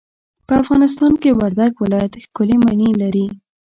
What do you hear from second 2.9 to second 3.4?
لري.